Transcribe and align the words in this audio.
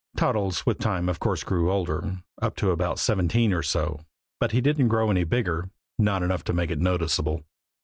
Toddles, 0.17 0.65
with 0.65 0.79
time, 0.79 1.07
of 1.09 1.19
course, 1.19 1.43
grew 1.43 1.71
older, 1.71 2.23
up 2.41 2.55
to 2.55 2.71
about 2.71 2.97
seventeen 2.97 3.53
or 3.53 3.61
so, 3.61 3.99
but 4.39 4.51
he 4.51 4.59
didn't 4.59 4.87
grow 4.87 5.11
any 5.11 5.23
bigger 5.25 5.69
not 5.99 6.23
enough 6.23 6.43
to 6.45 6.53
make 6.53 6.71
it 6.71 6.79
noticeable! 6.79 7.45